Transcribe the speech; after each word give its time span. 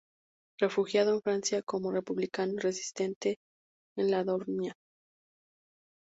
Refugiado 0.59 1.13
en 1.13 1.21
Francia 1.21 1.61
como 1.61 1.91
republicano 1.91 2.53
y 2.55 2.57
resistente 2.57 3.37
en 3.95 4.09
la 4.09 4.23
Dordoña. 4.23 4.73